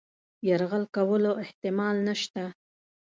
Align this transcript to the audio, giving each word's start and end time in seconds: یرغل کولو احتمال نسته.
یرغل 0.47 0.83
کولو 0.95 1.31
احتمال 1.43 1.95
نسته. 2.07 2.43